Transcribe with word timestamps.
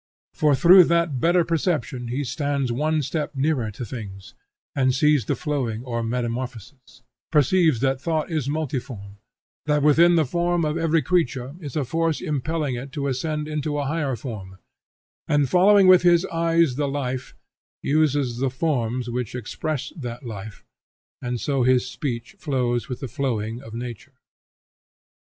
For 0.33 0.55
through 0.55 0.85
that 0.85 1.19
better 1.19 1.43
perception 1.45 2.07
he 2.07 2.23
stands 2.23 2.71
one 2.71 3.03
step 3.03 3.35
nearer 3.35 3.69
to 3.69 3.85
things, 3.85 4.33
and 4.75 4.95
sees 4.95 5.25
the 5.25 5.35
flowing 5.35 5.83
or 5.83 6.01
metamorphosis; 6.01 7.03
perceives 7.31 7.81
that 7.81 8.01
thought 8.01 8.31
is 8.31 8.49
multiform; 8.49 9.19
that 9.67 9.83
within 9.83 10.15
the 10.15 10.25
form 10.25 10.65
of 10.65 10.75
every 10.75 11.03
creature 11.03 11.53
is 11.59 11.75
a 11.75 11.85
force 11.85 12.19
impelling 12.19 12.73
it 12.73 12.91
to 12.93 13.05
ascend 13.07 13.47
into 13.47 13.77
a 13.77 13.85
higher 13.85 14.15
form; 14.15 14.57
and 15.27 15.51
following 15.51 15.85
with 15.85 16.01
his 16.01 16.25
eyes 16.31 16.77
the 16.77 16.87
life, 16.87 17.35
uses 17.83 18.37
the 18.39 18.49
forms 18.49 19.07
which 19.07 19.35
express 19.35 19.93
that 19.95 20.25
life, 20.25 20.65
and 21.21 21.39
so 21.39 21.61
his 21.61 21.87
speech 21.87 22.35
flows 22.39 22.89
with 22.89 23.01
the 23.01 23.07
flowing 23.07 23.61
of 23.61 23.75
nature. 23.75 24.13